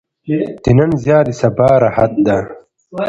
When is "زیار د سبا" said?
1.03-1.69